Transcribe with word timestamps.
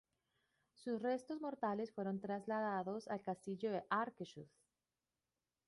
Sus 0.73 0.99
restos 1.03 1.39
mortales 1.41 1.91
fueron 1.91 2.19
trasladados 2.19 3.07
al 3.07 3.21
Castillo 3.21 3.71
de 3.71 3.83
Akershus. 3.91 4.49